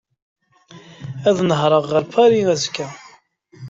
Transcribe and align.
Ad 1.29 1.37
nehreɣ 1.49 1.83
ɣer 1.91 2.03
Paris 2.13 2.47
azekka. 2.53 2.87